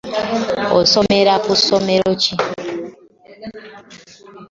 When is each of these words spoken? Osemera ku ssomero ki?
Osemera 0.79 1.33
ku 1.43 1.51
ssomero 1.59 2.11
ki? 2.21 2.35